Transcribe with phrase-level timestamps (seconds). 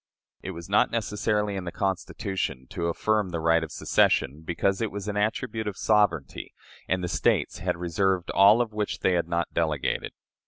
[0.41, 4.89] It was not necessary in the Constitution to affirm the right of secession, because it
[4.89, 6.55] was an attribute of sovereignty,
[6.89, 10.13] and the States had reserved all which they had not delegated.